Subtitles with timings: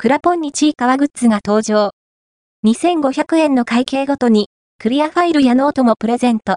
[0.00, 1.90] クラポンにちいかわグッズが登場。
[2.64, 4.46] 2500円の会計ごとに、
[4.78, 6.44] クリアファイルやノートもプレゼント。